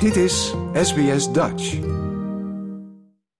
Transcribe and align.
Dit 0.00 0.16
is 0.16 0.54
SBS 0.72 1.32
Dutch. 1.32 1.78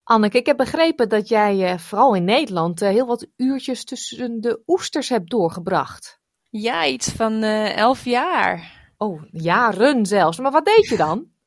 Anneke, 0.02 0.38
ik 0.38 0.46
heb 0.46 0.56
begrepen 0.56 1.08
dat 1.08 1.28
jij 1.28 1.64
eh, 1.64 1.78
vooral 1.78 2.14
in 2.14 2.24
Nederland 2.24 2.82
eh, 2.82 2.88
heel 2.88 3.06
wat 3.06 3.26
uurtjes 3.36 3.84
tussen 3.84 4.40
de 4.40 4.62
oesters 4.66 5.08
hebt 5.08 5.30
doorgebracht. 5.30 6.20
Ja, 6.50 6.86
iets 6.86 7.08
van 7.08 7.42
eh, 7.42 7.76
elf 7.76 8.04
jaar. 8.04 8.72
Oh, 8.96 9.22
jaren 9.30 10.06
zelfs. 10.06 10.38
Maar 10.38 10.52
wat 10.52 10.64
deed 10.64 10.88
je 10.88 10.96
dan? 10.96 11.26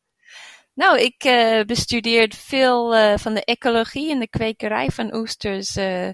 Nou, 0.74 1.00
ik 1.00 1.24
eh 1.24 1.66
bestudeerde 1.66 2.36
veel 2.36 2.96
eh, 2.96 3.18
van 3.18 3.34
de 3.34 3.44
ecologie 3.44 4.12
en 4.12 4.20
de 4.20 4.30
kwekerij 4.30 4.90
van 4.90 5.16
oesters, 5.16 5.76
eh, 5.76 6.10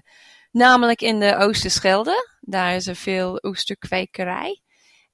namelijk 0.50 1.00
in 1.00 1.20
de 1.20 1.36
Oosterschelde. 1.36 2.36
Daar 2.40 2.74
is 2.74 2.86
er 2.86 2.96
veel 2.96 3.38
oesterkwekerij. 3.42 4.60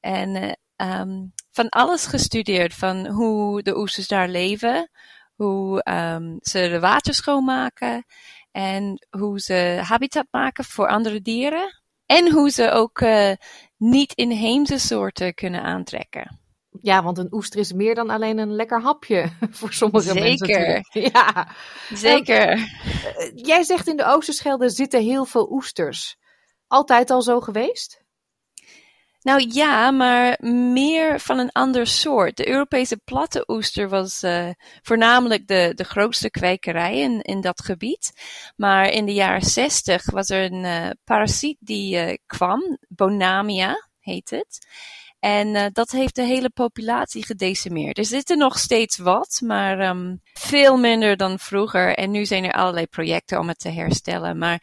En 0.00 0.36
eh, 0.36 0.52
ehm, 0.76 1.26
van 1.54 1.68
alles 1.68 2.06
gestudeerd, 2.06 2.74
van 2.74 3.06
hoe 3.06 3.62
de 3.62 3.76
oesters 3.76 4.08
daar 4.08 4.28
leven, 4.28 4.90
hoe 5.34 5.82
ehm, 5.82 6.36
ze 6.40 6.68
de 6.68 6.80
water 6.80 7.14
schoonmaken 7.14 8.04
en 8.50 9.06
hoe 9.10 9.40
ze 9.40 9.80
habitat 9.82 10.26
maken 10.30 10.64
voor 10.64 10.88
andere 10.88 11.20
dieren. 11.20 11.82
En 12.06 12.30
hoe 12.32 12.50
ze 12.50 12.70
ook 12.70 13.00
eh, 13.00 13.32
niet-inheemse 13.76 14.78
soorten 14.78 15.34
kunnen 15.34 15.62
aantrekken. 15.62 16.40
Ja, 16.80 17.02
want 17.02 17.18
een 17.18 17.34
oester 17.34 17.60
is 17.60 17.72
meer 17.72 17.94
dan 17.94 18.10
alleen 18.10 18.38
een 18.38 18.54
lekker 18.54 18.82
hapje 18.82 19.30
voor 19.58 19.72
sommige 19.72 20.14
mensen. 20.14 20.46
Zeker. 20.46 20.84
Ja. 21.12 21.48
Zeker. 21.94 22.48
Eh, 22.48 23.30
Jij 23.34 23.62
zegt 23.62 23.88
in 23.88 23.96
de 23.96 24.04
Oosterschelde 24.04 24.68
zitten 24.68 25.02
heel 25.02 25.24
veel 25.24 25.50
oesters. 25.50 26.16
Altijd 26.66 27.10
al 27.10 27.22
zo 27.22 27.40
geweest? 27.40 28.03
Nou 29.24 29.46
ja, 29.52 29.90
maar 29.90 30.36
meer 30.72 31.20
van 31.20 31.38
een 31.38 31.52
ander 31.52 31.86
soort. 31.86 32.36
De 32.36 32.48
Europese 32.48 32.96
platte 32.96 33.44
oester 33.46 33.88
was 33.88 34.22
eh, 34.22 34.48
voornamelijk 34.82 35.46
de, 35.46 35.72
de 35.74 35.84
grootste 35.84 36.30
kwekerij 36.30 36.98
in, 36.98 37.20
in 37.20 37.40
dat 37.40 37.62
gebied. 37.64 38.12
Maar 38.56 38.88
in 38.88 39.06
de 39.06 39.12
jaren 39.12 39.42
zestig 39.42 40.10
was 40.10 40.30
er 40.30 40.52
een 40.52 40.64
eh, 40.64 40.90
parasiet 41.04 41.56
die 41.60 41.96
eh, 41.96 42.16
kwam, 42.26 42.78
Bonamia 42.88 43.88
heet 44.00 44.30
het. 44.30 44.66
En 45.18 45.72
dat 45.72 45.90
heeft 45.90 46.14
de 46.14 46.22
hele 46.22 46.50
populatie 46.50 47.24
gedecimeerd. 47.24 47.98
Er 47.98 48.04
zitten 48.04 48.38
nog 48.38 48.58
steeds 48.58 48.98
wat, 48.98 49.40
maar 49.44 49.78
ehm, 49.78 50.16
veel 50.32 50.76
minder 50.76 51.16
dan 51.16 51.38
vroeger. 51.38 51.94
En 51.94 52.10
nu 52.10 52.26
zijn 52.26 52.44
er 52.44 52.52
allerlei 52.52 52.86
projecten 52.86 53.38
om 53.38 53.48
het 53.48 53.58
te 53.58 53.68
herstellen. 53.70 54.38
Maar 54.38 54.62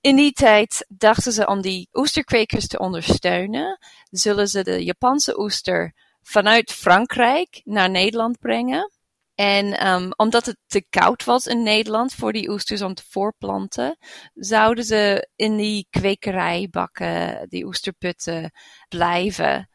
in 0.00 0.16
die 0.16 0.32
tijd 0.32 0.86
dachten 0.88 1.32
ze 1.32 1.46
om 1.46 1.60
die 1.60 1.88
oesterkwekers 1.92 2.66
te 2.66 2.78
ondersteunen, 2.78 3.78
zullen 4.10 4.48
ze 4.48 4.64
de 4.64 4.84
Japanse 4.84 5.38
oester 5.38 5.94
vanuit 6.22 6.72
Frankrijk 6.72 7.60
naar 7.64 7.90
Nederland 7.90 8.38
brengen. 8.38 8.90
En 9.34 9.78
ehm, 9.78 10.10
omdat 10.16 10.46
het 10.46 10.56
te 10.66 10.86
koud 10.90 11.24
was 11.24 11.46
in 11.46 11.62
Nederland 11.62 12.14
voor 12.14 12.32
die 12.32 12.50
oesters 12.50 12.82
om 12.82 12.94
te 12.94 13.02
voorplanten, 13.08 13.98
zouden 14.34 14.84
ze 14.84 15.28
in 15.36 15.56
die 15.56 15.86
kwekerijbakken, 15.90 17.46
die 17.48 17.64
oesterputten, 17.64 18.50
blijven. 18.88 19.68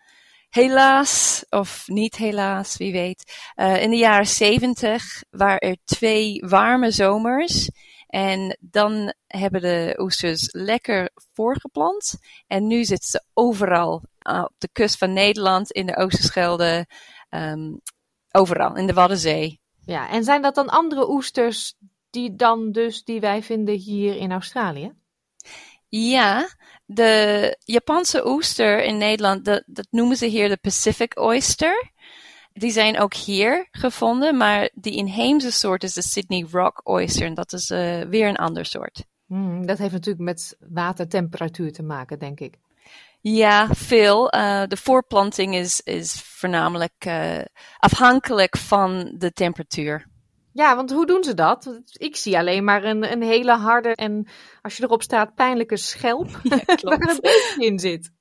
Helaas, 0.50 1.46
of 1.50 1.84
niet 1.88 2.16
helaas, 2.16 2.78
wie 2.78 2.92
weet. 2.92 3.52
eh, 3.56 3.82
in 3.82 3.90
de 3.90 3.98
jaren 3.98 4.28
zeventig 4.28 5.24
waren 5.30 5.60
er 5.60 5.78
twee 5.84 6.44
warme 6.48 6.92
zomers. 6.92 7.70
En 8.12 8.58
dan 8.60 9.14
hebben 9.28 9.62
de 9.62 9.96
oesters 10.00 10.48
lekker 10.54 11.10
voorgeplant. 11.34 12.20
En 12.48 12.68
nu 12.68 12.84
zitten 12.84 13.10
ze 13.10 13.24
overal 13.34 14.04
uh, 14.30 14.44
op 14.44 14.56
de 14.58 14.70
kust 14.72 14.98
van 14.98 15.14
Nederland, 15.14 15.72
in 15.72 15.86
de 15.86 15.98
Oosterschelde, 15.98 16.86
um, 17.30 17.82
overal, 18.32 18.76
in 18.76 18.88
de 18.88 18.94
Waddenzee. 18.94 19.60
Ja, 19.86 20.10
en 20.10 20.24
zijn 20.24 20.42
dat 20.42 20.56
dan 20.56 20.70
andere 20.70 21.10
oesters 21.10 21.74
die 22.10 22.36
dan 22.36 22.72
dus 22.72 23.04
die 23.04 23.20
wij 23.20 23.44
vinden 23.44 23.76
hier 23.76 24.16
in 24.16 24.32
Australië? 24.32 24.94
Ja, 25.88 26.50
de 26.86 27.58
Japanse 27.64 28.28
oester 28.28 28.84
in 28.84 28.98
Nederland, 28.98 29.46
dat, 29.46 29.64
dat 29.66 29.88
noemen 29.90 30.18
ze 30.18 30.26
hier 30.26 30.50
de 30.50 30.58
Pacific 30.58 31.20
oyster. 31.20 31.92
Die 32.54 32.72
zijn 32.72 33.00
ook 33.00 33.14
hier 33.14 33.68
gevonden, 33.72 34.38
maar 34.38 34.70
die 34.74 34.96
inheemse 34.96 35.52
soort 35.52 35.84
is 35.84 35.94
de 35.94 36.02
Sydney 36.02 36.48
Rock 36.52 36.82
oyster. 36.84 37.26
En 37.26 37.34
dat 37.34 37.54
is 37.54 37.70
uh, 37.70 38.02
weer 38.02 38.28
een 38.28 38.38
ander 38.38 38.66
soort. 38.66 39.04
Hmm, 39.28 39.66
dat 39.66 39.78
heeft 39.78 39.92
natuurlijk 39.92 40.26
met 40.26 40.58
watertemperatuur 40.70 41.72
te 41.72 41.84
maken, 41.84 42.20
denk 42.20 42.40
ik. 42.40 42.58
Ja, 43.22 43.68
veel. 43.68 44.36
Uh, 44.36 44.64
de 44.68 44.78
voorplanting 44.78 45.56
is, 45.56 45.82
is 45.82 46.22
voornamelijk 46.22 47.06
uh, 47.08 47.42
afhankelijk 47.78 48.58
van 48.58 49.14
de 49.18 49.32
temperatuur. 49.32 50.10
Ja, 50.54 50.76
want 50.76 50.92
hoe 50.92 51.06
doen 51.06 51.24
ze 51.24 51.34
dat? 51.34 51.82
Ik 51.92 52.16
zie 52.16 52.38
alleen 52.38 52.64
maar 52.64 52.84
een, 52.84 53.12
een 53.12 53.22
hele 53.22 53.56
harde 53.56 53.96
en 53.96 54.28
als 54.62 54.78
je 54.78 54.84
erop 54.84 55.02
staat 55.02 55.36
pijnlijke 55.36 55.78
schelp 55.78 56.30
ja, 56.44 56.60
waar 56.82 57.10
een 57.10 57.20
beetje 57.22 57.66
in 57.66 57.80
zit. 57.80 58.12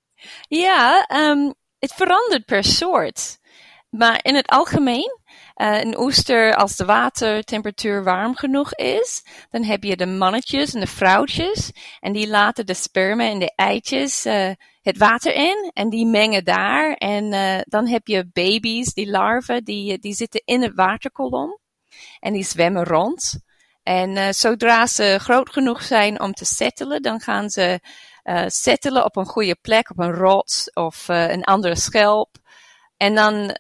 Ja, 0.49 1.09
um, 1.31 1.55
het 1.79 1.93
verandert 1.93 2.45
per 2.45 2.65
soort. 2.65 3.39
Maar 3.91 4.19
in 4.23 4.35
het 4.35 4.49
algemeen, 4.49 5.19
uh, 5.57 5.81
een 5.81 5.99
oester, 5.99 6.55
als 6.55 6.77
de 6.77 6.85
watertemperatuur 6.85 8.05
warm 8.05 8.37
genoeg 8.37 8.75
is, 8.75 9.25
dan 9.51 9.63
heb 9.63 9.83
je 9.83 9.97
de 9.97 10.07
mannetjes 10.07 10.75
en 10.75 10.81
de 10.81 10.87
vrouwtjes. 10.87 11.73
En 12.01 12.13
die 12.13 12.29
laten 12.29 12.67
de 12.67 12.75
sperma 12.75 13.25
en 13.25 13.39
de 13.39 13.53
eitjes 13.55 14.27
uh, 14.27 14.51
het 14.83 14.99
water 14.99 15.35
in 15.35 15.71
en 15.73 15.89
die 15.89 16.07
mengen 16.07 16.45
daar. 16.45 16.93
En 16.93 17.33
uh, 17.33 17.61
dan 17.65 17.87
heb 17.87 18.07
je 18.07 18.29
baby's, 18.33 18.95
die 18.95 19.11
larven, 19.11 19.65
die, 19.65 19.99
die 19.99 20.15
zitten 20.15 20.43
in 20.45 20.63
het 20.63 20.75
waterkolom. 20.75 21.59
En 22.21 22.33
die 22.33 22.45
zwemmen 22.45 22.85
rond. 22.85 23.39
En 23.83 24.35
zodra 24.35 24.87
ze 24.87 25.17
groot 25.21 25.53
genoeg 25.53 25.83
zijn 25.83 26.21
om 26.21 26.33
te 26.33 26.45
settelen, 26.45 27.03
dan 27.03 27.21
gaan 27.21 27.51
ze 27.51 27.81
settelen 28.47 29.05
op 29.05 29.17
een 29.17 29.27
goede 29.27 29.57
plek, 29.61 29.91
op 29.91 29.99
een 29.99 30.13
rots 30.13 30.73
of 30.73 31.09
een 31.09 31.45
andere 31.45 31.77
schelp. 31.77 32.37
En 32.97 33.15
dan 33.15 33.59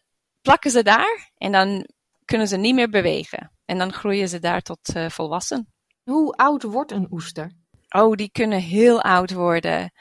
plakken 0.51 0.71
ze 0.71 0.83
daar 0.83 1.31
en 1.37 1.53
dan 1.53 1.87
kunnen 2.25 2.49
ze 2.49 2.57
niet 2.57 2.75
meer 2.75 2.91
bewegen. 2.91 3.53
En 3.65 3.79
dan 3.79 3.93
groeien 3.93 4.29
ze 4.29 4.39
daar 4.39 4.61
tot 4.61 4.95
uh, 4.97 5.09
volwassen. 5.09 5.73
Hoe 6.03 6.33
oud 6.33 6.63
wordt 6.63 6.93
een 6.93 7.07
oester? 7.11 7.53
Oh, 7.89 8.15
die 8.15 8.31
kunnen 8.31 8.61
heel 8.61 9.03
oud 9.03 9.33
worden. 9.33 9.93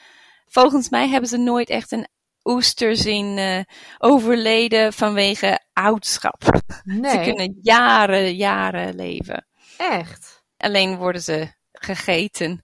Volgens 0.45 0.89
mij 0.89 1.07
hebben 1.07 1.29
ze 1.29 1.38
nooit 1.38 1.69
echt 1.69 1.91
een 1.91 2.07
oester 2.43 2.95
zien 2.95 3.38
uh, 3.38 3.59
overleden 3.97 4.93
vanwege 4.93 5.59
oudschap. 5.73 6.61
Nee. 6.83 7.11
Ze 7.11 7.19
kunnen 7.19 7.57
jaren, 7.61 8.35
jaren 8.35 8.95
leven. 8.95 9.47
Echt? 9.77 10.43
Alleen 10.57 10.97
worden 10.97 11.21
ze 11.21 11.53
gegeten. 11.71 12.61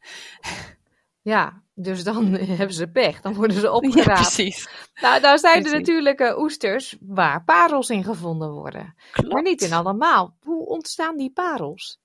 Ja, 1.21 1.63
dus 1.75 2.03
dan 2.03 2.33
hebben 2.59 2.75
ze 2.75 2.87
pech. 2.87 3.21
Dan 3.21 3.33
worden 3.33 3.59
ze 3.59 3.71
opgeraapt. 3.71 4.07
Ja, 4.07 4.13
precies. 4.13 4.67
Nou, 5.01 5.21
daar 5.21 5.39
zijn 5.39 5.53
precies. 5.53 5.71
er 5.71 5.79
natuurlijk 5.79 6.19
uh, 6.19 6.37
oesters 6.37 6.95
waar 6.99 7.43
parels 7.43 7.89
in 7.89 8.03
gevonden 8.03 8.51
worden. 8.51 8.95
Klopt. 9.11 9.33
Maar 9.33 9.41
niet 9.41 9.61
in 9.61 9.73
allemaal. 9.73 10.37
Hoe 10.41 10.65
ontstaan 10.65 11.17
die 11.17 11.31
parels? 11.31 12.03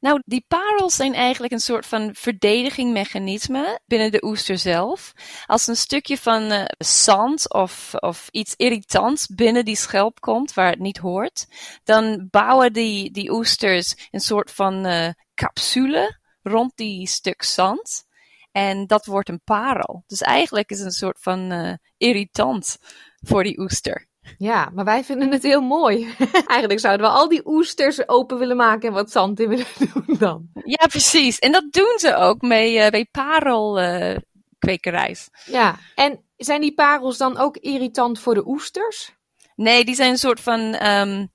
Nou, 0.00 0.22
die 0.24 0.44
parels 0.48 0.96
zijn 0.96 1.14
eigenlijk 1.14 1.52
een 1.52 1.60
soort 1.60 1.86
van 1.86 2.14
verdedigingmechanisme 2.14 3.80
binnen 3.86 4.12
de 4.12 4.24
oester 4.24 4.58
zelf. 4.58 5.12
Als 5.46 5.66
een 5.66 5.76
stukje 5.76 6.16
van 6.18 6.52
uh, 6.52 6.64
zand 6.78 7.52
of, 7.52 7.94
of 7.94 8.28
iets 8.30 8.54
irritants 8.56 9.26
binnen 9.26 9.64
die 9.64 9.76
schelp 9.76 10.20
komt 10.20 10.54
waar 10.54 10.70
het 10.70 10.78
niet 10.78 10.98
hoort, 10.98 11.46
dan 11.84 12.28
bouwen 12.30 12.72
die, 12.72 13.10
die 13.10 13.30
oesters 13.30 14.08
een 14.10 14.20
soort 14.20 14.50
van 14.50 14.86
uh, 14.86 15.08
capsule 15.34 16.18
rond 16.42 16.72
die 16.74 17.06
stuk 17.06 17.42
zand. 17.42 18.08
En 18.52 18.86
dat 18.86 19.06
wordt 19.06 19.28
een 19.28 19.42
parel. 19.44 20.04
Dus 20.06 20.20
eigenlijk 20.20 20.70
is 20.70 20.78
het 20.78 20.86
een 20.86 20.92
soort 20.92 21.20
van 21.20 21.52
uh, 21.52 21.72
irritant 21.96 22.78
voor 23.20 23.42
die 23.42 23.60
oester. 23.60 24.08
Ja, 24.38 24.70
maar 24.74 24.84
wij 24.84 25.04
vinden 25.04 25.32
het 25.32 25.42
heel 25.42 25.60
mooi. 25.60 26.14
Eigenlijk 26.46 26.80
zouden 26.80 27.06
we 27.06 27.12
al 27.12 27.28
die 27.28 27.46
oesters 27.46 28.08
open 28.08 28.38
willen 28.38 28.56
maken 28.56 28.88
en 28.88 28.94
wat 28.94 29.10
zand 29.10 29.40
in 29.40 29.48
willen 29.48 29.66
doen 29.92 30.16
dan. 30.18 30.48
Ja, 30.64 30.86
precies. 30.86 31.38
En 31.38 31.52
dat 31.52 31.72
doen 31.72 31.94
ze 31.96 32.16
ook 32.16 32.40
mee, 32.40 32.76
uh, 32.76 32.88
bij 32.88 33.08
parelkwekerij. 33.10 35.10
Uh, 35.10 35.16
ja, 35.44 35.78
en 35.94 36.24
zijn 36.36 36.60
die 36.60 36.74
parels 36.74 37.16
dan 37.16 37.38
ook 37.38 37.56
irritant 37.56 38.20
voor 38.20 38.34
de 38.34 38.46
oesters? 38.46 39.18
Nee, 39.54 39.84
die 39.84 39.94
zijn 39.94 40.10
een 40.10 40.18
soort 40.18 40.40
van 40.40 40.86
um, 40.86 41.32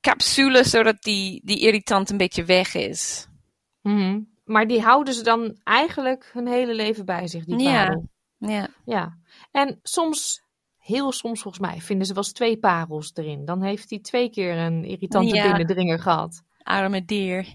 capsule, 0.00 0.64
zodat 0.64 1.02
die, 1.02 1.40
die 1.44 1.60
irritant 1.60 2.10
een 2.10 2.16
beetje 2.16 2.44
weg 2.44 2.74
is. 2.74 3.26
Mm 3.82 3.96
-hmm. 3.96 4.31
Maar 4.52 4.66
die 4.66 4.82
houden 4.82 5.14
ze 5.14 5.22
dan 5.22 5.58
eigenlijk 5.62 6.30
hun 6.32 6.46
hele 6.46 6.74
leven 6.74 7.04
bij 7.04 7.26
zich, 7.26 7.44
die 7.44 7.56
parel? 7.56 8.08
Ja. 8.36 8.48
ja. 8.48 8.68
ja. 8.84 9.18
En 9.50 9.78
soms 9.82 10.42
heel 10.78 11.12
soms 11.12 11.42
volgens 11.42 11.66
mij 11.66 11.80
vinden 11.80 12.06
ze 12.06 12.14
wel 12.14 12.22
eens 12.22 12.32
twee 12.32 12.58
parels 12.58 13.10
erin. 13.14 13.44
Dan 13.44 13.62
heeft 13.62 13.90
hij 13.90 13.98
twee 13.98 14.30
keer 14.30 14.56
een 14.56 14.84
irritante 14.84 15.34
ja. 15.34 15.46
binnendringer 15.46 15.98
gehad. 15.98 16.42
Arme 16.62 17.04
dier. 17.04 17.54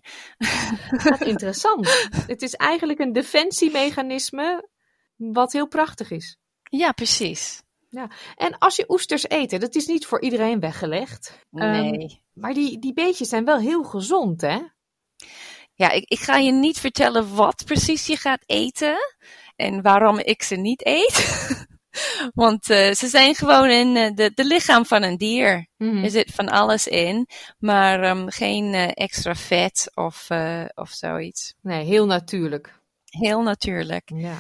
Dat 1.04 1.22
is 1.22 1.28
interessant. 1.28 2.08
Het 2.28 2.42
is 2.42 2.54
eigenlijk 2.54 3.00
een 3.00 3.14
defensiemechanisme 3.14 4.70
wat 5.16 5.54
heel 5.54 5.68
prachtig 5.68 6.12
is. 6.12 6.38
Ja, 6.64 6.92
precies. 6.92 7.64
Ja, 7.90 8.12
en 8.36 8.58
als 8.58 8.76
je 8.76 8.90
oesters 8.90 9.30
eet, 9.30 9.62
dat 9.62 9.76
is 9.76 9.88
niet 9.88 10.06
voor 10.06 10.22
iedereen 10.22 10.60
weggelegd. 10.60 11.46
Nee. 11.50 11.94
Um, 11.94 12.20
maar 12.34 12.54
die, 12.54 12.80
die 12.80 12.94
beetjes 12.94 13.30
zijn 13.30 13.46
wel 13.46 13.58
heel 13.58 13.84
gezond, 13.84 14.42
hè? 14.42 14.60
Ja, 15.78 15.92
ik, 15.92 16.04
ik 16.10 16.20
ga 16.20 16.38
je 16.38 16.52
niet 16.52 16.80
vertellen 16.80 17.36
wat 17.36 17.64
precies 17.66 18.08
je 18.08 18.16
gaat 18.16 18.44
eten 18.46 18.98
en 19.56 19.82
waarom 19.82 20.20
ik 20.20 20.44
ze 20.44 20.56
niet 20.56 20.86
eet. 20.86 21.26
Want 22.34 22.70
uh, 22.70 22.92
ze 22.92 23.08
zijn 23.08 23.36
gewoon 23.36 23.70
in 23.70 23.96
uh, 23.96 24.16
de, 24.16 24.32
de 24.34 24.46
lichaam 24.46 24.86
van 24.86 25.04
een 25.04 25.18
dier. 25.18 25.68
Mm 25.78 25.90
-hmm. 25.90 26.04
Er 26.04 26.10
zit 26.10 26.32
van 26.34 26.50
alles 26.50 26.88
in, 26.88 27.28
maar 27.60 28.10
um, 28.10 28.30
geen 28.30 28.74
uh, 28.74 28.88
extra 28.94 29.36
vet 29.36 29.92
of, 29.94 30.28
of 30.74 30.90
zoiets. 30.90 31.54
Nee, 31.62 31.86
heel 31.86 32.06
natuurlijk. 32.06 32.80
Heel 33.06 33.42
natuurlijk. 33.42 34.12
Ja. 34.16 34.38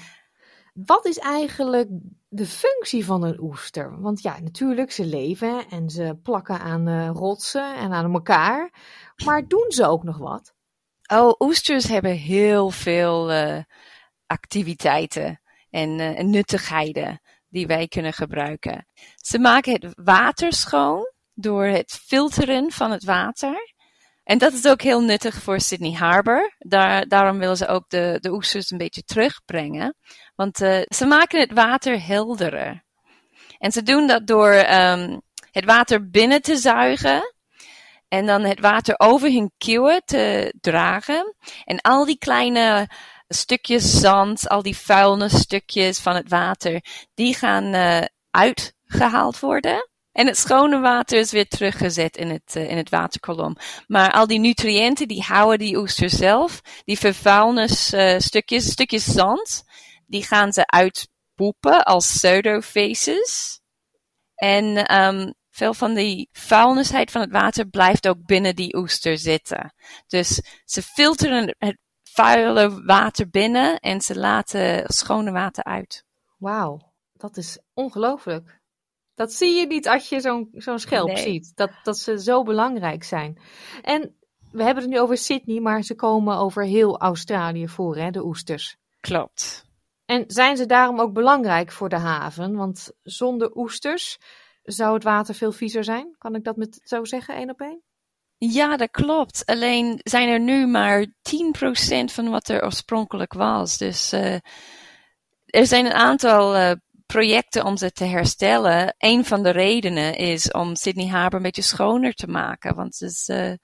Wat 0.73 1.05
is 1.05 1.17
eigenlijk 1.17 1.89
de 2.27 2.45
functie 2.45 3.05
van 3.05 3.23
een 3.23 3.39
oester? 3.41 4.01
Want 4.01 4.21
ja, 4.21 4.39
natuurlijk, 4.39 4.91
ze 4.91 5.05
leven 5.05 5.69
en 5.69 5.89
ze 5.89 6.19
plakken 6.23 6.59
aan 6.59 7.07
rotsen 7.07 7.75
en 7.75 7.93
aan 7.93 8.13
elkaar. 8.13 8.71
Maar 9.25 9.47
doen 9.47 9.65
ze 9.67 9.87
ook 9.87 10.03
nog 10.03 10.17
wat? 10.17 10.55
Oh, 11.07 11.35
oesters 11.39 11.87
hebben 11.87 12.11
heel 12.11 12.69
veel 12.69 13.31
activiteiten 14.25 15.41
en, 15.69 15.99
en 15.99 16.29
nuttigheden 16.29 17.21
die 17.49 17.67
wij 17.67 17.87
kunnen 17.87 18.13
gebruiken. 18.13 18.87
Ze 19.15 19.39
maken 19.39 19.73
het 19.73 19.91
water 19.95 20.53
schoon 20.53 21.11
door 21.33 21.65
het 21.65 21.99
filteren 22.05 22.71
van 22.71 22.91
het 22.91 23.03
water. 23.03 23.75
En 24.23 24.37
dat 24.37 24.53
is 24.53 24.67
ook 24.67 24.81
heel 24.81 25.01
nuttig 25.01 25.35
voor 25.35 25.59
Sydney 25.59 25.93
Harbor. 25.93 26.55
Daar, 26.57 27.07
daarom 27.07 27.37
willen 27.37 27.57
ze 27.57 27.67
ook 27.67 27.89
de, 27.89 28.17
de 28.21 28.31
oesters 28.31 28.71
een 28.71 28.77
beetje 28.77 29.03
terugbrengen. 29.03 29.95
Want 30.35 30.61
uh, 30.61 30.81
ze 30.87 31.05
maken 31.05 31.39
het 31.39 31.51
water 31.51 32.05
helderder. 32.05 32.83
En 33.57 33.71
ze 33.71 33.83
doen 33.83 34.07
dat 34.07 34.27
door 34.27 34.53
um, 34.53 35.21
het 35.51 35.65
water 35.65 36.09
binnen 36.09 36.41
te 36.41 36.55
zuigen. 36.55 37.35
En 38.07 38.25
dan 38.25 38.43
het 38.43 38.59
water 38.59 38.95
over 38.97 39.31
hun 39.31 39.51
kieuwen 39.57 40.01
te 40.05 40.53
dragen. 40.61 41.35
En 41.63 41.81
al 41.81 42.05
die 42.05 42.17
kleine 42.17 42.87
stukjes 43.27 43.99
zand, 43.99 44.49
al 44.49 44.61
die 44.61 44.77
vuilnisstukjes 44.77 45.99
van 45.99 46.15
het 46.15 46.29
water, 46.29 46.83
die 47.13 47.35
gaan 47.35 47.75
uh, 47.75 48.01
uitgehaald 48.31 49.39
worden. 49.39 49.89
En 50.11 50.27
het 50.27 50.37
schone 50.37 50.79
water 50.79 51.19
is 51.19 51.31
weer 51.31 51.47
teruggezet 51.47 52.17
in 52.17 52.29
het, 52.29 52.55
uh, 52.55 52.69
in 52.69 52.77
het 52.77 52.89
waterkolom. 52.89 53.55
Maar 53.87 54.11
al 54.11 54.27
die 54.27 54.39
nutriënten, 54.39 55.07
die 55.07 55.21
houden 55.21 55.59
die 55.59 55.77
oester 55.77 56.09
zelf. 56.09 56.61
Die 56.85 56.99
vervuilnisstukjes, 56.99 58.65
uh, 58.65 58.71
stukjes 58.71 59.05
zand, 59.05 59.63
die 60.05 60.23
gaan 60.23 60.53
ze 60.53 60.65
uitpoepen 60.65 61.83
als 61.83 62.13
pseudofaces. 62.13 63.61
En 64.35 64.95
um, 65.01 65.33
veel 65.57 65.73
van 65.73 65.93
die 65.93 66.29
vuilnisheid 66.31 67.11
van 67.11 67.21
het 67.21 67.31
water 67.31 67.67
blijft 67.67 68.07
ook 68.07 68.25
binnen 68.25 68.55
die 68.55 68.75
oester 68.75 69.17
zitten. 69.17 69.73
Dus 70.07 70.41
ze 70.65 70.81
filteren 70.81 71.55
het 71.57 71.77
vuile 72.03 72.83
water 72.83 73.29
binnen 73.29 73.79
en 73.79 74.01
ze 74.01 74.19
laten 74.19 74.83
schone 74.87 75.31
water 75.31 75.63
uit. 75.63 76.05
Wauw, 76.37 76.93
dat 77.13 77.37
is 77.37 77.59
ongelooflijk. 77.73 78.59
Dat 79.15 79.33
zie 79.33 79.59
je 79.59 79.67
niet 79.67 79.87
als 79.87 80.09
je 80.09 80.19
zo'n 80.21 80.49
zo'n 80.51 80.79
schelp 80.79 81.07
Nee. 81.07 81.23
ziet. 81.23 81.51
Dat, 81.55 81.71
dat 81.83 81.97
ze 81.97 82.21
zo 82.21 82.43
belangrijk 82.43 83.03
zijn. 83.03 83.41
En 83.81 84.15
we 84.51 84.63
hebben 84.63 84.83
het 84.83 84.91
nu 84.91 84.99
over 84.99 85.17
Sydney, 85.17 85.59
maar 85.59 85.81
ze 85.81 85.95
komen 85.95 86.37
over 86.37 86.63
heel 86.63 86.99
Australië 86.99 87.67
voor, 87.67 87.97
hè, 87.97 88.09
de 88.09 88.25
oesters. 88.25 88.77
Klopt. 88.99 89.65
En 90.05 90.23
zijn 90.27 90.57
ze 90.57 90.65
daarom 90.65 90.99
ook 90.99 91.13
belangrijk 91.13 91.71
voor 91.71 91.89
de 91.89 91.97
haven? 91.97 92.55
Want 92.55 92.91
zonder 93.03 93.55
oesters 93.55 94.17
zou 94.67 94.93
het 94.93 95.03
water 95.03 95.35
veel 95.35 95.51
viezer 95.51 95.83
zijn. 95.83 96.15
Kan 96.17 96.35
ik 96.35 96.43
dat 96.43 96.55
met 96.55 96.79
zo 96.83 97.05
zeggen, 97.05 97.35
één 97.35 97.49
op 97.49 97.61
één? 97.61 97.81
Ja, 98.37 98.77
dat 98.77 98.91
klopt. 98.91 99.45
Alleen 99.45 99.99
zijn 100.03 100.29
er 100.29 100.39
nu 100.39 100.67
maar 100.67 101.05
10% 101.05 101.09
van 102.05 102.29
wat 102.29 102.49
er 102.49 102.63
oorspronkelijk 102.63 103.33
was. 103.33 103.77
Dus 103.77 104.13
uh, 104.13 104.33
er 105.45 105.65
zijn 105.67 105.85
een 105.85 105.93
aantal 105.93 106.55
uh, 106.55 106.71
projecten 107.05 107.65
om 107.65 107.77
ze 107.77 107.91
te 107.91 108.03
herstellen. 108.03 108.95
Een 108.97 109.25
van 109.25 109.43
de 109.43 109.49
redenen 109.49 110.15
is 110.15 110.51
om 110.51 110.75
Sydney 110.75 111.07
Harbour 111.07 111.35
een 111.35 111.41
beetje 111.41 111.61
schoner 111.61 112.13
te 112.13 112.27
maken. 112.27 112.75
Want 112.75 112.99
het 112.99 113.09
is, 113.09 113.29
uh, 113.29 113.37
het 113.37 113.59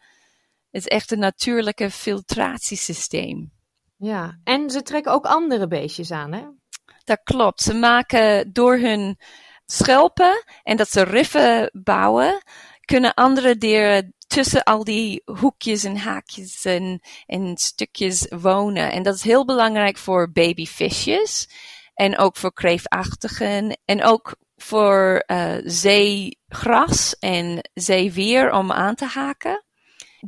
is 0.72 0.88
echt 0.88 1.12
een 1.12 1.20
natuurlijke 1.20 1.92
filtratiesysteem. 1.92 3.52
Ja, 3.98 4.40
en 4.44 4.70
ze 4.70 4.82
trekken 4.82 5.12
ook 5.12 5.26
andere 5.26 5.68
beestjes 5.68 6.12
aan, 6.12 6.34
hè? 6.34 6.44
Dat 7.04 7.20
klopt. 7.24 7.62
Ze 7.62 7.74
maken 7.74 8.54
door 8.54 8.78
hun 8.78 9.18
schelpen 9.66 10.44
en 10.64 10.78
dat 10.78 10.90
ze 10.90 11.04
riffen 11.04 11.70
bouwen, 11.74 12.44
kunnen 12.86 13.14
andere 13.14 13.58
dieren 13.58 14.14
tussen 14.28 14.64
al 14.64 14.84
die 14.84 15.22
hoekjes 15.26 15.84
en 15.84 15.98
haakjes 15.98 16.66
en, 16.66 17.02
stukjes 17.56 18.28
wonen. 18.30 18.92
En 18.92 19.04
dat 19.04 19.16
is 19.16 19.24
heel 19.24 19.46
belangrijk 19.46 19.98
voor 19.98 20.32
babyvisjes. 20.32 21.50
En 21.94 22.18
ook 22.18 22.38
voor 22.38 22.54
kreefachtigen. 22.54 23.78
En 23.86 24.04
ook 24.04 24.36
voor 24.56 25.24
uh, 25.28 25.56
zeegras 25.64 27.20
en 27.20 27.70
zeewier 27.74 28.52
om 28.52 28.72
aan 28.72 28.96
te 28.96 29.06
haken. 29.06 29.64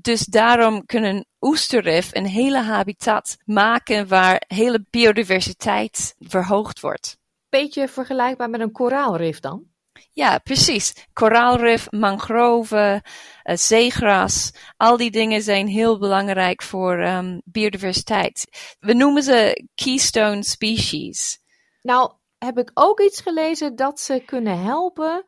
Dus 0.02 0.26
daarom 0.26 0.86
kunnen 0.86 1.26
oesterrif 1.42 2.10
een 2.12 2.26
hele 2.26 2.62
habitat 2.62 3.38
maken 3.46 4.08
waar 4.08 4.44
hele 4.48 4.86
biodiversiteit 4.90 6.16
verhoogd 6.20 6.80
wordt. 6.80 7.18
Beetje 7.56 7.88
vergelijkbaar 7.88 8.50
met 8.50 8.62
een 8.62 8.72
koraalrif 8.72 9.40
dan? 9.40 9.63
Ja, 10.12 10.38
precies. 10.38 10.94
Koraalrif, 11.13 11.92
mangroven, 11.92 13.02
uh, 13.44 13.56
zeegras, 13.56 14.52
al 14.78 14.98
die 14.98 15.12
dingen 15.12 15.42
zijn 15.42 15.68
heel 15.68 16.00
belangrijk 16.00 16.62
voor 16.62 17.00
um, 17.00 17.42
biodiversiteit. 17.46 18.48
We 18.80 18.94
noemen 18.94 19.24
ze 19.24 19.68
keystone 19.75 20.44
species. 20.44 21.40
Nou, 21.81 22.12
heb 22.38 22.57
ik 22.57 22.72
ook 22.74 23.00
iets 23.00 23.22
gelezen 23.22 23.75
dat 23.75 24.00
ze 24.00 24.24
kunnen 24.25 24.63
helpen 24.63 25.25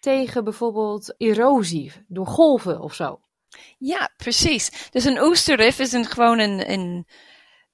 tegen 0.00 0.44
bijvoorbeeld 0.44 1.14
erosie 1.18 1.92
door 2.08 2.26
golven 2.26 2.80
of 2.80 2.94
zo. 2.94 3.20
Ja, 3.78 4.10
precies. 4.16 4.88
Dus 4.90 5.04
een 5.04 5.22
oesterrif 5.22 5.78
is 5.78 5.92
een, 5.92 6.06
gewoon 6.06 6.38
een, 6.38 6.70
een, 6.70 7.06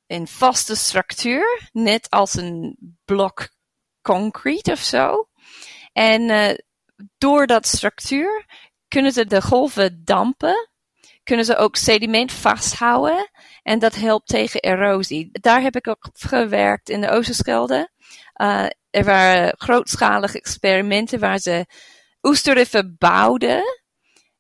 een 0.07 0.27
vaste 0.27 0.75
structuur, 0.75 1.69
net 1.73 2.11
als 2.11 2.35
een 2.35 2.77
blok 3.05 3.53
concrete 4.05 4.73
of 4.73 4.79
zo. 4.79 5.29
En 5.93 6.23
uh, 6.23 6.51
door 7.19 7.47
dat 7.47 7.67
structuur 7.67 8.47
kunnen 8.89 9.13
ze 9.13 9.27
de 9.27 9.43
golven 9.43 10.03
dampen, 10.05 10.69
kunnen 11.23 11.45
ze 11.45 11.57
ook 11.57 11.77
sediment 11.77 12.33
vasthouden 12.33 13.31
en 13.63 13.79
dat 13.79 13.95
helpt 13.95 14.29
tegen 14.29 14.61
erosie. 14.61 15.29
Daar 15.33 15.61
heb 15.61 15.77
ik 15.77 15.89
ook 15.89 16.09
gewerkt 16.13 16.89
in 16.89 17.01
de 17.01 17.11
Oosterschelde. 17.11 17.91
Uh, 18.41 18.67
er 18.91 19.05
waren 19.05 19.55
grootschalige 19.59 20.39
experimenten 20.39 21.21
waar 21.21 21.39
ze 21.39 21.67
oesterriffen 22.23 22.97
bouwden. 22.99 23.63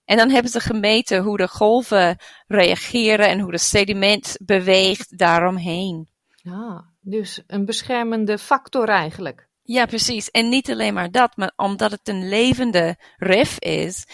En 0.04 0.16
dan 0.16 0.30
hebben 0.30 0.50
ze 0.50 0.60
gemeten 0.60 1.22
hoe 1.22 1.36
de 1.36 1.48
golven 1.48 2.18
reageren 2.46 3.28
en 3.28 3.40
hoe 3.40 3.50
de 3.50 3.58
sediment 3.58 4.36
beweegt 4.44 5.18
daaromheen. 5.18 6.08
Ja, 6.34 6.84
dus 7.00 7.42
een 7.46 7.64
beschermende 7.64 8.38
factor 8.38 8.88
eigenlijk. 8.88 9.48
Ja, 9.66 9.86
precies. 9.86 10.30
En 10.30 10.48
niet 10.48 10.70
alleen 10.70 10.94
maar 10.94 11.10
dat, 11.10 11.36
maar 11.36 11.52
omdat 11.56 11.90
het 11.90 12.08
een 12.08 12.28
levende 12.28 12.96
rif 13.16 13.58
is, 13.58 14.06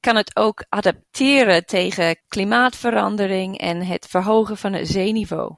kan 0.00 0.16
het 0.16 0.36
ook 0.36 0.64
adapteren 0.68 1.66
tegen 1.66 2.20
klimaatverandering 2.28 3.58
en 3.58 3.86
het 3.86 4.06
verhogen 4.06 4.56
van 4.56 4.72
het 4.72 4.88
zeeniveau. 4.88 5.54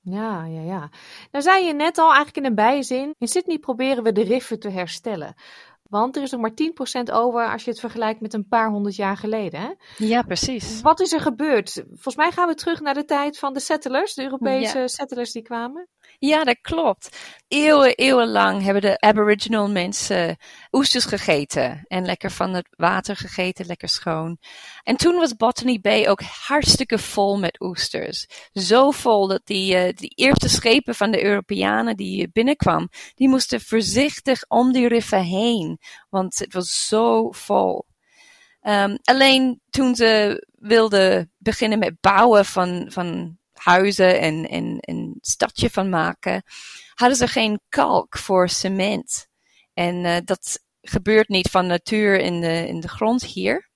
Ja, 0.00 0.44
ja, 0.44 0.60
ja. 0.60 0.90
Nou 1.30 1.44
zei 1.44 1.64
je 1.64 1.74
net 1.74 1.98
al 1.98 2.06
eigenlijk 2.06 2.36
in 2.36 2.44
een 2.44 2.54
bijzin, 2.54 3.14
in 3.18 3.28
Sydney 3.28 3.58
proberen 3.58 4.02
we 4.02 4.12
de 4.12 4.22
riffen 4.22 4.60
te 4.60 4.70
herstellen. 4.70 5.34
Want 5.82 6.16
er 6.16 6.22
is 6.22 6.30
nog 6.30 6.40
maar 6.40 6.52
10% 7.08 7.12
over 7.12 7.50
als 7.52 7.64
je 7.64 7.70
het 7.70 7.80
vergelijkt 7.80 8.20
met 8.20 8.34
een 8.34 8.48
paar 8.48 8.70
honderd 8.70 8.96
jaar 8.96 9.16
geleden. 9.16 9.60
Hè? 9.60 9.70
Ja, 9.96 10.22
precies. 10.22 10.80
Wat 10.80 11.00
is 11.00 11.12
er 11.12 11.20
gebeurd? 11.20 11.72
Volgens 11.88 12.16
mij 12.16 12.30
gaan 12.30 12.48
we 12.48 12.54
terug 12.54 12.80
naar 12.80 12.94
de 12.94 13.04
tijd 13.04 13.38
van 13.38 13.52
de 13.52 13.60
settlers, 13.60 14.14
de 14.14 14.22
Europese 14.22 14.78
ja. 14.78 14.86
settlers 14.86 15.32
die 15.32 15.42
kwamen. 15.42 15.88
Ja, 16.18 16.44
dat 16.44 16.60
klopt. 16.60 17.16
Eeuwen, 17.48 17.94
eeuwenlang 17.94 18.62
hebben 18.62 18.82
de 18.82 19.00
Aboriginal 19.00 19.70
mensen 19.70 20.36
oesters 20.72 21.04
gegeten. 21.04 21.84
En 21.86 22.04
lekker 22.04 22.30
van 22.30 22.54
het 22.54 22.68
water 22.70 23.16
gegeten, 23.16 23.66
lekker 23.66 23.88
schoon. 23.88 24.38
En 24.82 24.96
toen 24.96 25.16
was 25.16 25.36
Botany 25.36 25.80
Bay 25.80 26.08
ook 26.08 26.20
hartstikke 26.22 26.98
vol 26.98 27.38
met 27.38 27.60
oesters. 27.60 28.26
Zo 28.52 28.90
vol 28.90 29.26
dat 29.26 29.40
die, 29.44 29.74
uh, 29.74 29.92
die 29.94 30.12
eerste 30.14 30.48
schepen 30.48 30.94
van 30.94 31.10
de 31.10 31.24
Europeanen 31.24 31.96
die 31.96 32.30
binnenkwamen, 32.32 32.88
die 33.14 33.28
moesten 33.28 33.60
voorzichtig 33.60 34.44
om 34.48 34.72
die 34.72 34.88
riffen 34.88 35.22
heen. 35.22 35.78
Want 36.10 36.38
het 36.38 36.52
was 36.52 36.86
zo 36.86 37.30
vol. 37.30 37.86
Um, 38.66 38.98
alleen 39.02 39.60
toen 39.70 39.94
ze 39.94 40.46
wilden 40.58 41.32
beginnen 41.38 41.78
met 41.78 42.00
bouwen 42.00 42.44
van, 42.44 42.86
van 42.88 43.38
huizen 43.58 44.20
en, 44.20 44.48
en 44.48 44.76
een 44.80 45.18
stadje 45.20 45.70
van 45.70 45.88
maken, 45.88 46.42
hadden 46.94 47.16
ze 47.16 47.26
geen 47.26 47.60
kalk 47.68 48.18
voor 48.18 48.48
cement. 48.48 49.26
En 49.74 50.04
uh, 50.04 50.16
dat 50.24 50.60
gebeurt 50.80 51.28
niet 51.28 51.50
van 51.50 51.66
natuur 51.66 52.18
in 52.18 52.40
de, 52.40 52.66
in 52.68 52.80
de 52.80 52.88
grond 52.88 53.24
hier. 53.24 53.72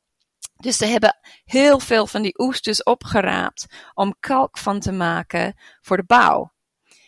Dus 0.57 0.77
ze 0.77 0.87
hebben 0.87 1.19
heel 1.45 1.79
veel 1.79 2.07
van 2.07 2.23
die 2.23 2.39
oesters 2.39 2.83
opgeraapt 2.83 3.67
om 3.95 4.17
kalk 4.21 4.59
van 4.59 4.81
te 4.81 4.93
maken 4.93 5.55
voor 5.81 5.97
de 5.97 6.05
bouw. 6.05 6.53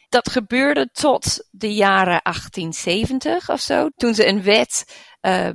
Dat 0.09 0.31
gebeurde 0.31 0.89
tot 0.93 1.49
de 1.51 1.75
jaren 1.75 2.21
1870 2.23 3.51
of 3.51 3.61
zo, 3.61 3.89
toen 3.89 4.15
ze 4.15 4.27
een 4.27 4.43
wet 4.43 5.01
uh, 5.21 5.51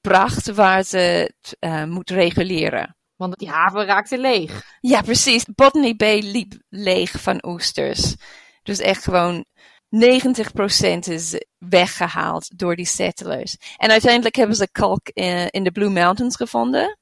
bracht 0.00 0.50
waar 0.50 0.82
ze 0.82 0.98
het 0.98 1.56
uh, 1.60 1.84
moet 1.84 2.10
reguleren. 2.10 2.97
Want 3.18 3.38
die 3.38 3.48
haven 3.48 3.84
raakte 3.84 4.18
leeg. 4.18 4.78
Ja, 4.80 5.02
precies. 5.02 5.44
Botany 5.54 5.96
Bay 5.96 6.20
liep 6.20 6.54
leeg 6.68 7.10
van 7.10 7.46
oesters. 7.46 8.14
Dus 8.62 8.78
echt 8.78 9.04
gewoon 9.04 9.44
90% 9.88 10.98
is 10.98 11.44
weggehaald 11.58 12.58
door 12.58 12.76
die 12.76 12.86
settlers. 12.86 13.56
En 13.76 13.90
uiteindelijk 13.90 14.36
hebben 14.36 14.56
ze 14.56 14.70
kalk 14.70 15.08
in, 15.08 15.50
in 15.50 15.64
de 15.64 15.70
Blue 15.70 15.90
Mountains 15.90 16.36
gevonden. 16.36 16.98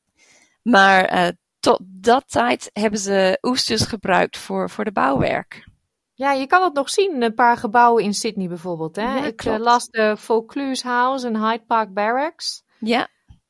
Maar 0.62 1.14
uh, 1.14 1.28
tot 1.61 1.78
dat 1.82 2.25
tijd 2.28 2.70
hebben 2.73 3.00
ze 3.00 3.38
oesters 3.42 3.82
gebruikt 3.82 4.38
voor, 4.38 4.70
voor 4.70 4.85
de 4.85 4.92
bouwwerk. 4.92 5.68
Ja, 6.14 6.32
je 6.32 6.46
kan 6.46 6.62
het 6.62 6.75
nog 6.75 6.90
zien, 6.90 7.23
een 7.23 7.35
paar 7.35 7.56
gebouwen 7.56 8.02
in 8.02 8.14
Sydney 8.14 8.49
bijvoorbeeld. 8.49 8.96
Hè? 8.96 9.16
Ja, 9.16 9.25
Ik 9.25 9.44
uh, 9.44 9.56
las 9.58 9.88
de 9.88 10.16
Vaucluse 10.16 10.87
House 10.87 11.26
en 11.26 11.37
Hyde 11.37 11.64
Park 11.66 11.92
Barracks. 11.92 12.62
Ja. 12.78 13.08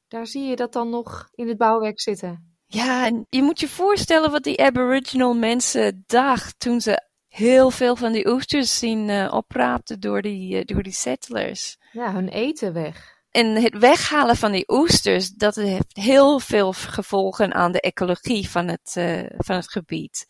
Daar 0.08 0.26
zie 0.26 0.44
je 0.44 0.56
dat 0.56 0.72
dan 0.72 0.90
nog 0.90 1.28
in 1.34 1.48
het 1.48 1.58
bouwwerk 1.58 2.00
zitten. 2.00 2.55
Ja, 2.66 3.06
en 3.06 3.26
je 3.28 3.42
moet 3.42 3.60
je 3.60 3.68
voorstellen 3.68 4.30
wat 4.30 4.42
die 4.42 4.62
Aboriginal 4.62 5.34
mensen 5.34 6.04
dachten 6.06 6.58
toen 6.58 6.80
ze 6.80 7.04
heel 7.28 7.70
veel 7.70 7.96
van 7.96 8.12
die 8.12 8.28
oesters 8.28 8.78
zien 8.78 9.08
uh, 9.08 9.32
opraapten 9.32 10.00
door 10.00 10.22
die, 10.22 10.56
uh, 10.56 10.64
door 10.64 10.82
die 10.82 10.92
settlers. 10.92 11.76
Ja, 11.92 12.12
hun 12.12 12.28
eten 12.28 12.72
weg. 12.72 13.14
En 13.30 13.62
het 13.62 13.78
weghalen 13.78 14.36
van 14.36 14.52
die 14.52 14.64
oesters, 14.72 15.30
dat 15.30 15.54
heeft 15.54 15.96
heel 15.96 16.38
veel 16.38 16.72
gevolgen 16.72 17.54
aan 17.54 17.72
de 17.72 17.80
ecologie 17.80 18.50
van 18.50 18.68
het, 18.68 18.94
uh, 18.98 19.26
van 19.36 19.56
het 19.56 19.70
gebied. 19.70 20.26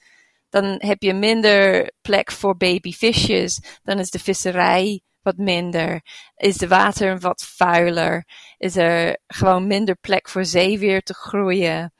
Dan 0.48 0.64
heb 0.64 1.02
je 1.02 1.14
minder 1.14 1.92
plek 2.00 2.32
voor 2.32 2.56
babyvisjes, 2.56 3.60
dan 3.82 3.98
is 3.98 4.10
de 4.10 4.18
visserij 4.18 5.00
wat 5.22 5.36
minder, 5.36 6.00
is 6.36 6.56
de 6.56 6.68
water 6.68 7.18
wat 7.18 7.42
vuiler, 7.42 8.24
is 8.56 8.76
er 8.76 9.18
gewoon 9.26 9.66
minder 9.66 9.96
plek 9.96 10.28
voor 10.28 10.44
zeewier 10.44 11.02
te 11.02 11.14
groeien 11.14 11.92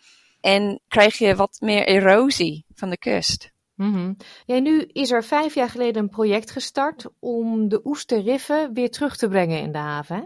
en 0.47 0.81
krijg 0.89 1.19
je 1.19 1.37
wat 1.37 1.57
meer 1.61 1.87
erosie 1.87 2.65
van 2.75 2.91
de 2.91 2.99
kust. 2.99 3.53
Mm 3.75 3.93
-hmm. 3.93 4.17
ja, 4.45 4.59
nu 4.59 4.81
is 4.93 5.11
er 5.11 5.25
vijf 5.25 5.55
jaar 5.55 5.71
geleden 5.71 6.03
een 6.03 6.09
project 6.09 6.51
gestart 6.51 7.07
om 7.19 7.69
de 7.69 7.81
oesterriffen 7.85 8.73
weer 8.73 8.91
terug 8.91 9.17
te 9.17 9.29
brengen 9.29 9.61
in 9.61 9.73
de 9.73 9.79
haven. 9.79 10.17
Hè? 10.17 10.23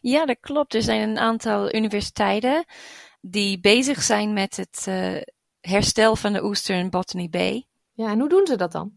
Ja, 0.00 0.26
dat 0.26 0.36
klopt. 0.40 0.74
Er 0.74 0.82
zijn 0.82 1.08
een 1.08 1.18
aantal 1.18 1.74
universiteiten 1.74 2.64
die 3.20 3.60
bezig 3.60 4.02
zijn 4.02 4.32
met 4.32 4.56
het 4.56 4.86
uh, 4.88 5.20
herstel 5.60 6.16
van 6.16 6.32
de 6.32 6.44
oester 6.44 6.76
in 6.76 6.90
Botany 6.90 7.28
Bay. 7.28 7.66
Ja, 7.92 8.10
en 8.10 8.18
hoe 8.18 8.28
doen 8.28 8.46
ze 8.46 8.56
dat 8.56 8.72
dan? 8.72 8.92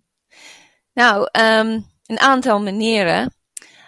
Nou, 0.94 1.20
um, 1.20 1.86
een 2.06 2.20
aantal 2.20 2.62
manieren. 2.62 3.34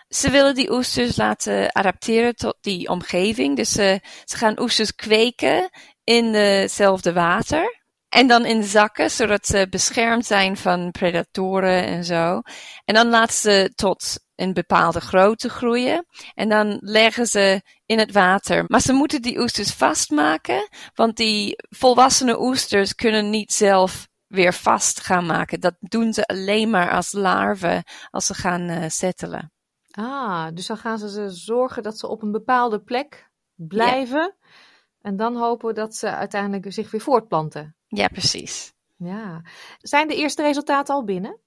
Ze 0.08 0.30
willen 0.30 0.56
die 0.56 0.72
oesters 0.72 1.18
laten 1.18 1.72
adapteren 1.72 2.36
tot 2.36 2.58
die 2.62 2.90
omgeving. 2.90 3.56
Dus 3.56 3.78
uh, 3.78 3.96
ze 4.24 4.38
gaan 4.38 4.60
oesters 4.60 4.96
kweken 4.96 5.70
in 6.06 6.34
hetzelfde 6.34 7.14
water. 7.14 7.84
En 8.10 8.28
dan 8.28 8.46
in 8.46 8.64
zakken, 8.64 9.12
zodat 9.12 9.46
ze 9.46 9.68
beschermd 9.70 10.26
zijn 10.26 10.58
van 10.58 10.92
predatoren 10.92 11.84
en 11.84 12.04
zo. 12.04 12.42
En 12.86 12.94
dan 12.94 13.10
laten 13.10 13.36
ze 13.36 13.72
tot 13.76 14.20
een 14.36 14.54
bepaalde 14.54 15.00
grootte 15.00 15.50
groeien. 15.50 16.06
En 16.34 16.50
dan 16.50 16.78
leggen 16.82 17.26
ze 17.26 17.62
in 17.86 18.00
het 18.00 18.12
water. 18.12 18.64
Maar 18.68 18.82
ze 18.82 18.94
moeten 18.94 19.22
die 19.22 19.40
oesters 19.40 19.72
vastmaken, 19.72 20.68
want 20.94 21.18
die 21.18 21.56
volwassene 21.70 22.42
oesters 22.42 22.96
kunnen 22.96 23.30
niet 23.30 23.54
zelf 23.54 24.08
weer 24.28 24.54
vast 24.54 25.00
gaan 25.00 25.26
maken. 25.26 25.60
Dat 25.60 25.76
doen 25.80 26.14
ze 26.14 26.26
alleen 26.26 26.70
maar 26.70 26.92
als 26.92 27.12
larven 27.12 27.84
als 28.10 28.26
ze 28.26 28.34
gaan 28.34 28.70
uh, 28.70 28.84
settelen. 28.88 29.52
Ah, 29.92 30.48
dus 30.54 30.68
dan 30.68 30.78
gaan 30.78 30.98
ze, 30.98 31.10
ze 31.10 31.30
zorgen 31.30 31.84
dat 31.84 32.00
ze 32.00 32.08
op 32.08 32.22
een 32.22 32.32
bepaalde 32.32 32.82
plek 32.82 33.30
blijven. 33.56 34.36
Ja. 34.40 34.64
En 35.06 35.16
dan 35.16 35.36
hopen 35.36 35.76
dat 35.76 35.96
ze 35.96 36.10
uiteindelijk 36.10 36.74
zich 36.74 36.92
weer 36.92 37.02
voortplanten. 37.02 37.76
Ja, 37.88 38.08
precies. 38.08 38.74
Ja. 38.96 39.42
Zijn 39.78 40.08
de 40.08 40.16
eerste 40.16 40.42
resultaten 40.42 40.96
al 40.96 41.04
binnen? 41.04 41.40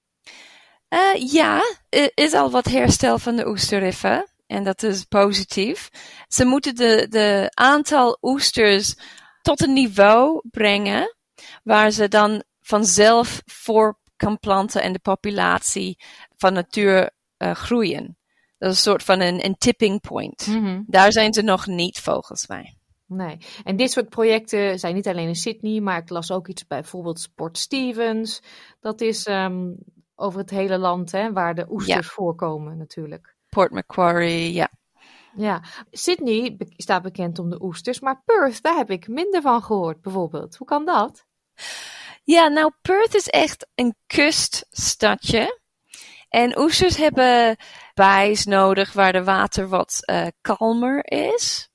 Uh, 0.89 1.31
ja, 1.31 1.61
er 1.89 2.11
is 2.13 2.33
al 2.33 2.51
wat 2.51 2.65
herstel 2.65 3.19
van 3.19 3.35
de 3.35 3.47
oesterriffen. 3.47 4.31
En 4.47 4.63
dat 4.63 4.83
is 4.83 5.03
positief. 5.03 5.89
Ze 6.27 6.45
moeten 6.45 6.75
de, 6.75 7.05
de 7.09 7.51
aantal 7.53 8.17
oesters 8.21 8.95
tot 9.41 9.61
een 9.61 9.73
niveau 9.73 10.41
brengen 10.49 11.15
waar 11.63 11.91
ze 11.91 12.07
dan 12.07 12.43
vanzelf 12.61 13.41
voor 13.45 13.99
kan 14.15 14.39
planten 14.39 14.81
en 14.81 14.93
de 14.93 14.99
populatie 14.99 15.97
van 16.35 16.53
natuur 16.53 17.11
uh, 17.37 17.51
groeien. 17.51 18.17
Dat 18.57 18.71
is 18.71 18.75
een 18.75 18.91
soort 18.91 19.03
van 19.03 19.19
een, 19.19 19.45
een 19.45 19.57
tipping 19.57 20.01
point. 20.01 20.47
Mm 20.47 20.65
-hmm. 20.65 20.83
Daar 20.87 21.11
zijn 21.11 21.33
ze 21.33 21.41
nog 21.41 21.67
niet 21.67 21.99
volgens 21.99 22.47
mij. 22.47 22.78
Nee, 23.11 23.37
en 23.63 23.75
dit 23.75 23.91
soort 23.91 24.09
projecten 24.09 24.79
zijn 24.79 24.95
niet 24.95 25.07
alleen 25.07 25.27
in 25.27 25.35
Sydney, 25.35 25.79
maar 25.79 25.97
ik 25.97 26.09
las 26.09 26.31
ook 26.31 26.47
iets 26.47 26.67
bij 26.67 26.79
bijvoorbeeld 26.79 27.29
Port 27.35 27.57
Stevens. 27.57 28.41
Dat 28.79 29.01
is 29.01 29.27
um, 29.27 29.77
over 30.15 30.39
het 30.39 30.49
hele 30.49 30.77
land 30.77 31.11
hè, 31.11 31.31
waar 31.31 31.55
de 31.55 31.65
oesters 31.69 32.07
ja. 32.07 32.13
voorkomen 32.13 32.77
natuurlijk. 32.77 33.35
Port 33.49 33.71
Macquarie, 33.71 34.53
ja. 34.53 34.69
Ja, 35.35 35.63
Sydney 35.91 36.55
be 36.57 36.73
staat 36.77 37.01
bekend 37.01 37.39
om 37.39 37.49
de 37.49 37.63
oesters, 37.63 37.99
maar 37.99 38.21
Perth, 38.25 38.61
daar 38.61 38.75
heb 38.75 38.89
ik 38.89 39.07
minder 39.07 39.41
van 39.41 39.63
gehoord 39.63 40.01
bijvoorbeeld. 40.01 40.55
Hoe 40.55 40.67
kan 40.67 40.85
dat? 40.85 41.25
Ja, 42.23 42.47
nou 42.47 42.71
Perth 42.81 43.15
is 43.15 43.27
echt 43.27 43.67
een 43.75 43.95
kuststadje. 44.07 45.59
En 46.29 46.59
oesters 46.59 46.97
hebben 46.97 47.57
bijs 47.93 48.45
nodig 48.45 48.93
waar 48.93 49.11
de 49.11 49.23
water 49.23 49.67
wat 49.67 49.99
uh, 50.05 50.27
kalmer 50.41 51.11
is. 51.11 51.68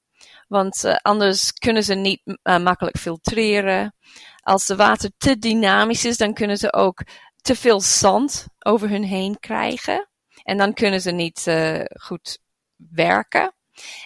Want 0.54 0.84
uh, 0.84 0.94
anders 1.02 1.52
kunnen 1.52 1.84
ze 1.84 1.94
niet 1.94 2.20
uh, 2.24 2.58
makkelijk 2.58 2.98
filtreren. 2.98 3.94
Als 4.40 4.68
het 4.68 4.78
water 4.78 5.10
te 5.16 5.38
dynamisch 5.38 6.04
is, 6.04 6.16
dan 6.16 6.34
kunnen 6.34 6.56
ze 6.56 6.72
ook 6.72 7.02
te 7.36 7.56
veel 7.56 7.80
zand 7.80 8.46
over 8.58 8.88
hun 8.88 9.04
heen 9.04 9.38
krijgen. 9.40 10.08
En 10.42 10.56
dan 10.56 10.74
kunnen 10.74 11.00
ze 11.00 11.10
niet 11.10 11.46
uh, 11.46 11.80
goed 12.00 12.38
werken. 12.76 13.54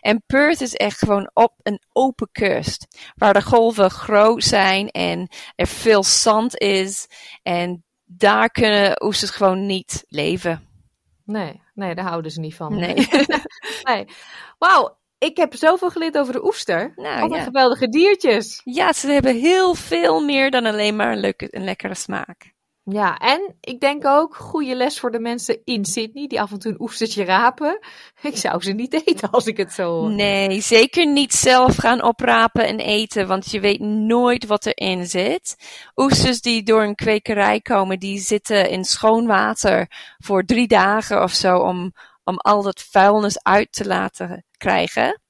En 0.00 0.22
Perth 0.26 0.60
is 0.60 0.74
echt 0.74 0.98
gewoon 0.98 1.30
op 1.34 1.54
een 1.62 1.82
open 1.92 2.28
kust. 2.32 2.86
Waar 3.14 3.34
de 3.34 3.42
golven 3.42 3.90
groot 3.90 4.44
zijn 4.44 4.88
en 4.88 5.28
er 5.54 5.66
veel 5.66 6.04
zand 6.04 6.58
is. 6.58 7.06
En 7.42 7.84
daar 8.04 8.50
kunnen 8.50 9.04
oesters 9.04 9.30
gewoon 9.30 9.66
niet 9.66 10.04
leven. 10.08 10.68
Nee, 11.24 11.62
nee, 11.74 11.94
daar 11.94 12.08
houden 12.08 12.30
ze 12.30 12.40
niet 12.40 12.54
van. 12.54 12.74
Nee. 12.74 13.08
nee. 13.90 14.06
Wauw, 14.58 14.98
ik 15.18 15.36
heb 15.36 15.54
zoveel 15.54 15.90
geleerd 15.90 16.18
over 16.18 16.32
de 16.32 16.44
oester. 16.44 16.92
Nou, 16.96 17.28
Wat 17.28 17.38
ja. 17.38 17.44
geweldige 17.44 17.88
diertjes. 17.88 18.60
Ja, 18.64 18.92
ze 18.92 19.06
hebben 19.10 19.36
heel 19.36 19.74
veel 19.74 20.20
meer 20.20 20.50
dan 20.50 20.66
alleen 20.66 20.96
maar 20.96 21.12
een, 21.12 21.20
leuke, 21.20 21.48
een 21.50 21.64
lekkere 21.64 21.94
smaak. 21.94 22.56
Ja, 22.90 23.16
en 23.18 23.54
ik 23.60 23.80
denk 23.80 24.06
ook 24.06 24.36
goede 24.36 24.74
les 24.74 25.00
voor 25.00 25.10
de 25.10 25.18
mensen 25.20 25.58
in 25.64 25.84
Sydney 25.84 26.26
die 26.26 26.40
af 26.40 26.52
en 26.52 26.58
toe 26.58 26.72
een 26.72 26.80
oestertje 26.80 27.24
rapen. 27.24 27.78
Ik 28.22 28.36
zou 28.36 28.62
ze 28.62 28.72
niet 28.72 28.92
eten 29.06 29.30
als 29.30 29.46
ik 29.46 29.56
het 29.56 29.72
zo 29.72 29.90
hoor. 29.90 30.10
Nee, 30.10 30.60
zeker 30.60 31.06
niet 31.06 31.34
zelf 31.34 31.76
gaan 31.76 32.02
oprapen 32.02 32.66
en 32.66 32.78
eten, 32.78 33.26
want 33.26 33.50
je 33.50 33.60
weet 33.60 33.80
nooit 33.80 34.46
wat 34.46 34.66
erin 34.66 35.06
zit. 35.06 35.56
Oesters 35.96 36.40
die 36.40 36.62
door 36.62 36.82
een 36.82 36.94
kwekerij 36.94 37.60
komen, 37.60 37.98
die 37.98 38.18
zitten 38.18 38.70
in 38.70 38.84
schoon 38.84 39.26
water 39.26 39.90
voor 40.18 40.44
drie 40.44 40.68
dagen 40.68 41.22
of 41.22 41.32
zo 41.32 41.58
om, 41.58 41.92
om 42.28 42.36
al 42.36 42.62
dat 42.62 42.86
vuilnis 42.90 43.42
uit 43.42 43.72
te 43.72 43.86
laten 43.86 44.44
krijgen. 44.56 45.20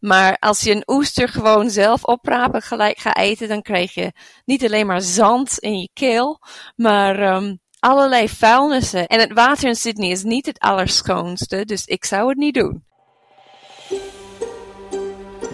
Maar 0.00 0.36
als 0.38 0.60
je 0.60 0.74
een 0.74 0.82
oester 0.86 1.28
gewoon 1.28 1.70
zelf 1.70 2.04
oprapen 2.04 2.62
gelijk 2.62 2.98
gaat 2.98 3.16
eten, 3.16 3.48
dan 3.48 3.62
krijg 3.62 3.94
je 3.94 4.12
niet 4.44 4.64
alleen 4.64 4.86
maar 4.86 5.00
zand 5.00 5.58
in 5.58 5.78
je 5.78 5.88
keel, 5.92 6.40
maar 6.74 7.34
um, 7.34 7.60
allerlei 7.78 8.28
vuilnissen. 8.28 9.06
En 9.06 9.20
het 9.20 9.32
water 9.32 9.68
in 9.68 9.74
Sydney 9.74 10.10
is 10.10 10.22
niet 10.22 10.46
het 10.46 10.58
allerschoonste, 10.58 11.64
dus 11.64 11.84
ik 11.84 12.04
zou 12.04 12.28
het 12.28 12.38
niet 12.38 12.54
doen. 12.54 12.84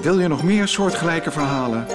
Wil 0.00 0.18
je 0.18 0.28
nog 0.28 0.42
meer 0.42 0.68
soortgelijke 0.68 1.30
verhalen? 1.30 1.86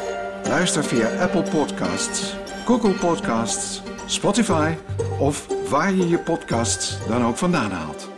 Luister 0.44 0.84
via 0.84 1.22
Apple 1.22 1.44
Podcasts, 1.44 2.34
Google 2.66 2.94
Podcasts, 2.94 3.82
Spotify 4.06 4.74
of 5.20 5.48
waar 5.70 5.94
je 5.94 6.08
je 6.08 6.20
podcasts 6.20 7.08
dan 7.08 7.26
ook 7.26 7.38
vandaan 7.38 7.72
haalt. 7.72 8.17